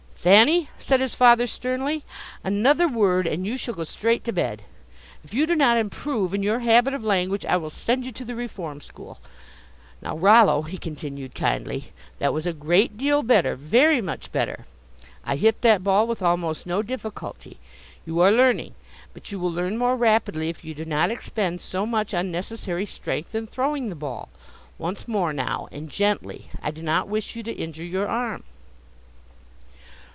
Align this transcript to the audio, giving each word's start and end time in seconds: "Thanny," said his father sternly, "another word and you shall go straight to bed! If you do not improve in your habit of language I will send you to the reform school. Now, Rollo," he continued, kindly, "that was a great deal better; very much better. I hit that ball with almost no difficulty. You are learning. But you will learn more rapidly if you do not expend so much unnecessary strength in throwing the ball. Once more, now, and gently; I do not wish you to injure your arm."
"Thanny," 0.23 0.69
said 0.77 0.99
his 0.99 1.15
father 1.15 1.47
sternly, 1.47 2.03
"another 2.43 2.87
word 2.87 3.25
and 3.25 3.43
you 3.43 3.57
shall 3.57 3.73
go 3.73 3.83
straight 3.85 4.23
to 4.25 4.31
bed! 4.31 4.61
If 5.23 5.33
you 5.33 5.47
do 5.47 5.55
not 5.55 5.77
improve 5.77 6.31
in 6.35 6.43
your 6.43 6.59
habit 6.59 6.93
of 6.93 7.03
language 7.03 7.43
I 7.43 7.57
will 7.57 7.71
send 7.71 8.05
you 8.05 8.11
to 8.11 8.23
the 8.23 8.35
reform 8.35 8.81
school. 8.81 9.17
Now, 9.99 10.15
Rollo," 10.15 10.61
he 10.61 10.77
continued, 10.77 11.33
kindly, 11.33 11.91
"that 12.19 12.35
was 12.35 12.45
a 12.45 12.53
great 12.53 12.99
deal 12.99 13.23
better; 13.23 13.55
very 13.55 13.99
much 13.99 14.31
better. 14.31 14.65
I 15.25 15.37
hit 15.37 15.61
that 15.61 15.83
ball 15.83 16.05
with 16.05 16.21
almost 16.21 16.67
no 16.67 16.83
difficulty. 16.83 17.57
You 18.05 18.19
are 18.19 18.31
learning. 18.31 18.75
But 19.15 19.31
you 19.31 19.39
will 19.39 19.51
learn 19.51 19.75
more 19.75 19.95
rapidly 19.95 20.49
if 20.49 20.63
you 20.63 20.75
do 20.75 20.85
not 20.85 21.09
expend 21.09 21.61
so 21.61 21.87
much 21.87 22.13
unnecessary 22.13 22.85
strength 22.85 23.33
in 23.33 23.47
throwing 23.47 23.89
the 23.89 23.95
ball. 23.95 24.29
Once 24.77 25.07
more, 25.07 25.33
now, 25.33 25.67
and 25.71 25.89
gently; 25.89 26.47
I 26.61 26.69
do 26.69 26.83
not 26.83 27.07
wish 27.07 27.35
you 27.35 27.41
to 27.41 27.51
injure 27.51 27.83
your 27.83 28.07
arm." 28.07 28.43